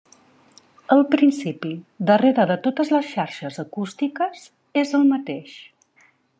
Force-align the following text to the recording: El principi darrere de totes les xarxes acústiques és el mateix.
El 0.95 1.03
principi 1.11 1.73
darrere 2.07 2.47
de 2.53 2.57
totes 2.69 2.91
les 2.95 3.11
xarxes 3.11 3.63
acústiques 3.67 4.51
és 4.85 4.99
el 5.01 5.07
mateix. 5.15 5.57